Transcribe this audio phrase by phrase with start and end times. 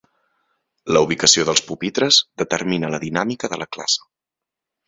[0.95, 4.09] La ubicació dels pupitres determina la dinàmica de la classe.